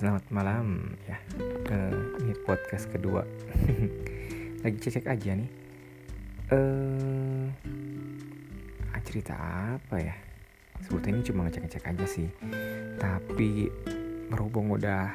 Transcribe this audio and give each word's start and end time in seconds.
Selamat 0.00 0.22
malam 0.30 0.94
ya 1.10 1.18
ke 1.66 1.78
ini 2.22 2.32
podcast 2.46 2.86
kedua. 2.86 3.26
Lagi 4.62 4.78
cek 4.78 5.04
aja 5.10 5.34
nih. 5.34 5.50
Eh 6.54 7.50
uh, 8.94 9.02
cerita 9.02 9.34
apa 9.74 9.98
ya? 9.98 10.14
Sebetulnya 10.86 11.18
ini 11.18 11.26
cuma 11.26 11.44
ngecek 11.44 11.66
ngecek 11.66 11.84
aja 11.90 12.06
sih. 12.06 12.30
Tapi 13.02 13.66
berhubung 14.30 14.70
udah 14.70 15.10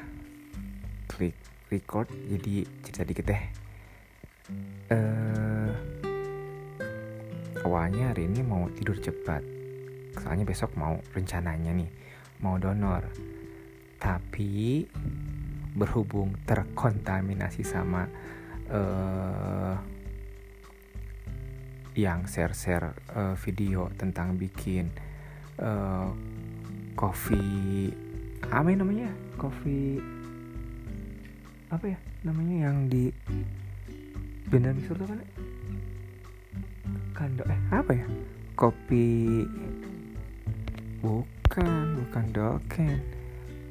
klik 1.08 1.40
record 1.72 2.12
jadi 2.28 2.68
cerita 2.84 3.08
dikit 3.08 3.26
deh. 3.32 3.42
Eh 3.42 4.94
uh, 4.94 5.72
awalnya 7.64 8.12
hari 8.12 8.28
ini 8.28 8.44
mau 8.44 8.68
tidur 8.76 9.00
cepat. 9.00 9.42
Soalnya 10.20 10.44
besok 10.44 10.76
mau 10.76 11.00
rencananya 11.16 11.72
nih 11.72 11.90
mau 12.44 12.60
donor 12.60 13.08
tapi 14.00 14.86
berhubung 15.76 16.40
terkontaminasi 16.48 17.68
sama 17.68 18.08
uh, 18.72 19.76
yang 21.96 22.28
share-share 22.28 22.96
uh, 23.16 23.36
video 23.40 23.88
tentang 23.96 24.36
bikin 24.36 24.92
uh, 25.60 26.12
kopi 26.96 27.92
apa 28.52 28.68
ya 28.72 28.78
namanya? 28.80 29.10
Kopi 29.36 30.00
apa 31.72 31.86
ya 31.92 31.98
namanya 32.24 32.72
yang 32.72 32.88
di 32.88 33.12
benar 34.48 34.76
misur 34.76 34.96
tuh 35.00 35.08
kan? 35.08 35.20
Kando 37.16 37.44
eh 37.48 37.62
apa 37.72 37.92
ya? 37.96 38.08
Kopi 38.56 39.44
bukan 41.00 42.00
bukan 42.00 42.26
doken 42.32 43.15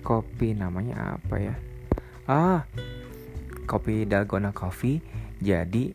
kopi 0.04 0.52
namanya 0.52 1.16
apa 1.16 1.36
ya? 1.40 1.54
Ah 2.28 2.68
kopi 3.64 4.04
dalgona 4.04 4.52
coffee. 4.52 5.00
Jadi 5.40 5.90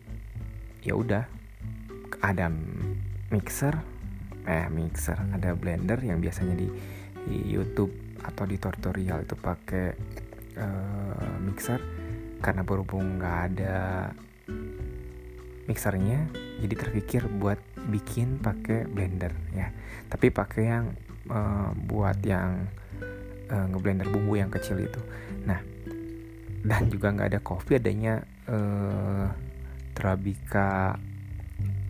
ya 0.82 0.98
udah 0.98 1.24
ada 2.26 2.50
mixer. 3.30 3.78
Eh 4.50 4.66
mixer 4.74 5.16
ada 5.30 5.54
blender 5.54 6.02
yang 6.02 6.18
biasanya 6.18 6.58
di, 6.58 6.68
di 7.30 7.38
YouTube 7.54 7.94
atau 8.26 8.50
di 8.50 8.58
tutorial 8.58 9.24
itu 9.24 9.38
pakai 9.38 9.88
uh, 10.58 11.38
mixer. 11.46 11.80
Karena 12.42 12.66
berhubung 12.66 13.22
nggak 13.22 13.38
ada 13.54 13.78
mixernya 15.70 16.26
jadi 16.66 16.74
terpikir 16.74 17.30
buat 17.30 17.62
bikin 17.94 18.42
pakai 18.42 18.90
blender 18.90 19.32
ya. 19.54 19.70
Tapi 20.10 20.34
pakai 20.34 20.64
yang 20.66 20.86
uh, 21.30 21.70
buat 21.78 22.18
yang 22.26 22.66
uh, 23.50 23.66
ngeblender 23.74 24.08
bumbu 24.10 24.38
yang 24.38 24.50
kecil 24.54 24.80
itu. 24.80 25.02
Nah 25.46 25.60
dan 26.60 26.92
juga 26.92 27.12
nggak 27.16 27.30
ada 27.36 27.40
kopi 27.42 27.80
adanya 27.80 28.24
uh, 28.48 29.28
terabika 29.96 30.96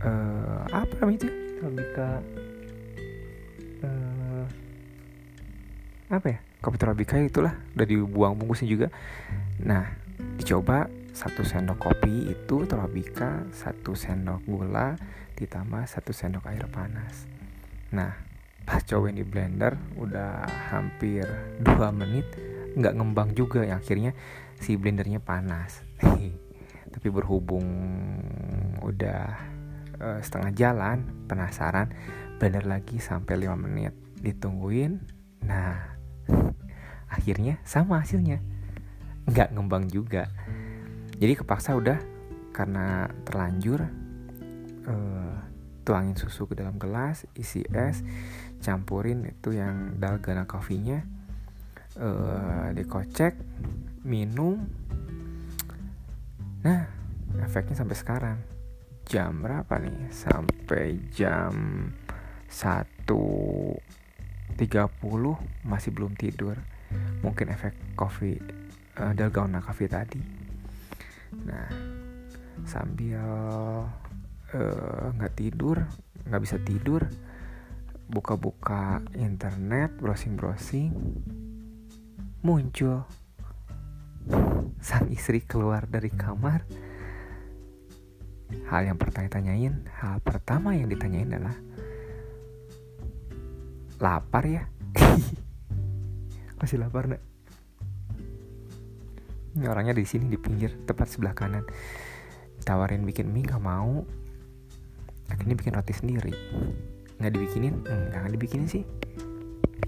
uh, 0.02 0.62
apa 0.70 0.94
namanya 1.00 1.26
itu? 1.26 1.30
Terabika 1.60 2.10
uh, 3.84 4.46
apa 6.10 6.28
ya? 6.28 6.40
Kopi 6.60 6.76
terabika 6.76 7.16
itulah 7.20 7.56
udah 7.76 7.88
dibuang 7.88 8.36
bungkusnya 8.36 8.68
juga. 8.68 8.88
Nah 9.64 9.88
dicoba 10.36 10.92
satu 11.16 11.44
sendok 11.44 11.80
kopi 11.80 12.32
itu 12.32 12.64
terabika 12.64 13.44
satu 13.52 13.92
sendok 13.92 14.44
gula 14.48 14.96
ditambah 15.36 15.84
satu 15.88 16.12
sendok 16.16 16.48
air 16.48 16.68
panas. 16.72 17.28
Nah 17.92 18.29
pas 18.68 18.82
cobain 18.86 19.16
di 19.16 19.26
blender 19.26 19.76
udah 19.98 20.46
hampir 20.72 21.26
2 21.64 21.68
menit 21.94 22.26
nggak 22.78 22.94
ngembang 22.96 23.34
juga 23.34 23.66
ya. 23.66 23.82
Akhirnya 23.82 24.14
si 24.60 24.76
blendernya 24.78 25.24
panas. 25.24 25.82
Tapi 26.94 27.08
berhubung 27.14 27.66
udah 28.82 29.22
uh, 30.00 30.20
setengah 30.22 30.52
jalan 30.56 30.98
penasaran 31.30 31.94
blender 32.38 32.66
lagi 32.66 33.02
sampai 33.02 33.46
5 33.46 33.56
menit. 33.58 33.94
Ditungguin 34.20 35.00
nah 35.44 35.96
akhirnya 37.16 37.58
sama 37.66 38.04
hasilnya. 38.06 38.40
Nggak 39.26 39.54
ngembang 39.56 39.90
juga. 39.90 40.30
Jadi 41.20 41.36
kepaksa 41.36 41.76
udah 41.76 42.00
karena 42.56 43.08
terlanjur 43.28 43.84
uh, 44.88 45.49
tuangin 45.84 46.16
susu 46.16 46.46
ke 46.46 46.56
dalam 46.60 46.78
gelas 46.78 47.26
isi 47.36 47.64
es 47.72 48.04
campurin 48.60 49.26
itu 49.26 49.56
yang 49.56 49.98
dalgona 49.98 50.46
coffee-nya. 50.46 51.04
Uh, 52.00 52.72
dikocek 52.72 53.36
minum. 54.08 54.64
Nah 56.64 56.88
efeknya 57.44 57.76
sampai 57.76 57.98
sekarang. 57.98 58.38
Jam 59.10 59.42
berapa 59.42 59.82
nih? 59.82 60.14
Sampai 60.14 61.02
jam 61.10 61.90
1.30 62.48 63.82
masih 65.66 65.92
belum 65.92 66.14
tidur. 66.14 66.56
Mungkin 67.26 67.50
efek 67.50 67.98
kopi 67.98 68.38
uh, 69.02 69.14
dalgona 69.18 69.60
coffee 69.66 69.90
tadi. 69.90 70.22
Nah 71.46 71.70
sambil 72.66 73.18
eh, 73.18 73.84
nggak 75.16 75.34
uh, 75.34 75.38
tidur 75.38 75.78
nggak 76.26 76.42
bisa 76.42 76.58
tidur 76.62 77.06
buka-buka 78.10 79.06
internet, 79.14 79.94
browsing-browsing, 80.02 80.90
muncul 82.42 83.06
sang 84.82 85.06
istri 85.14 85.46
keluar 85.46 85.86
dari 85.86 86.10
kamar. 86.10 86.66
Hal 88.74 88.90
yang 88.90 88.98
pertama 88.98 89.30
tanyain, 89.30 89.86
hal 90.02 90.18
pertama 90.26 90.74
yang 90.74 90.90
ditanyain 90.90 91.30
adalah 91.30 91.58
lapar 94.02 94.44
ya? 94.50 94.64
Masih 96.60 96.82
lapar 96.82 97.14
nak? 97.14 97.22
Ini 99.54 99.70
orangnya 99.70 99.94
di 99.94 100.06
sini 100.06 100.26
di 100.34 100.38
pinggir 100.42 100.74
tepat 100.90 101.14
sebelah 101.14 101.38
kanan. 101.38 101.66
Tawarin 102.66 103.06
bikin 103.06 103.30
mie 103.30 103.46
gak 103.46 103.62
mau. 103.62 104.02
Akhirnya 105.30 105.56
bikin 105.56 105.74
roti 105.74 105.94
sendiri. 105.94 106.34
Nggak 107.22 107.32
dibikinin? 107.36 107.74
Enggak 107.86 108.20
nggak 108.26 108.34
dibikinin 108.36 108.70
sih. 108.70 108.84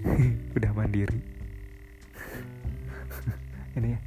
Udah 0.56 0.70
mandiri. 0.74 1.18
Ini 3.78 3.88
ya. 3.94 3.98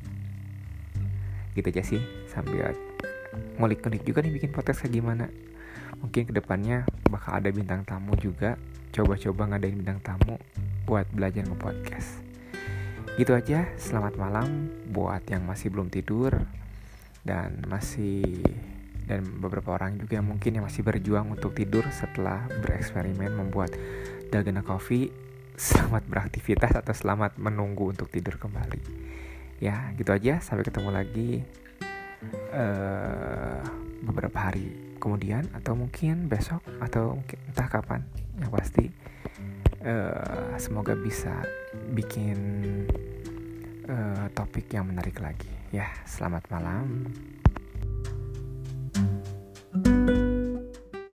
Gitu 1.55 1.67
aja 1.71 1.83
sih 1.83 2.01
sambil 2.27 2.75
ngulik-ngulik 3.55 4.03
juga 4.03 4.19
nih 4.23 4.35
bikin 4.35 4.51
podcast 4.51 4.83
kayak 4.83 4.99
gimana. 4.99 5.25
Mungkin 6.03 6.27
ke 6.27 6.33
depannya 6.35 6.83
bakal 7.07 7.39
ada 7.39 7.49
bintang 7.51 7.87
tamu 7.87 8.15
juga. 8.19 8.59
Coba-coba 8.91 9.55
ngadain 9.55 9.75
bintang 9.75 9.99
tamu 10.03 10.39
buat 10.87 11.07
belajar 11.11 11.43
nge-podcast. 11.43 12.23
Gitu 13.15 13.31
aja 13.31 13.63
selamat 13.79 14.19
malam 14.19 14.67
buat 14.91 15.23
yang 15.31 15.47
masih 15.47 15.71
belum 15.71 15.87
tidur 15.87 16.35
dan 17.23 17.63
masih 17.65 18.43
dan 19.05 19.21
beberapa 19.37 19.77
orang 19.77 20.01
juga 20.01 20.17
mungkin 20.21 20.57
yang 20.57 20.65
masih 20.65 20.81
berjuang 20.81 21.29
untuk 21.29 21.53
tidur 21.53 21.85
setelah 21.93 22.49
bereksperimen 22.61 23.37
membuat 23.37 23.73
dalgona 24.33 24.65
coffee 24.65 25.13
selamat 25.55 26.03
beraktivitas 26.09 26.75
atau 26.75 26.91
selamat 26.91 27.39
menunggu 27.39 27.93
untuk 27.93 28.11
tidur 28.11 28.35
kembali. 28.35 28.81
Ya 29.63 29.93
gitu 29.95 30.11
aja. 30.11 30.43
Sampai 30.43 30.67
ketemu 30.67 30.89
lagi 30.91 31.29
uh, 32.51 33.63
beberapa 34.03 34.51
hari 34.51 34.97
kemudian 34.99 35.47
atau 35.55 35.77
mungkin 35.77 36.27
besok 36.27 36.65
atau 36.83 37.21
mungkin 37.21 37.39
entah 37.47 37.69
kapan. 37.71 38.01
Yang 38.41 38.51
pasti 38.51 38.85
uh, 39.85 40.57
semoga 40.59 40.97
bisa 40.97 41.45
bikin 41.95 42.37
uh, 43.87 44.27
topik 44.35 44.67
yang 44.75 44.91
menarik 44.91 45.21
lagi. 45.23 45.47
Ya 45.71 45.87
selamat 46.03 46.51
malam 46.51 47.07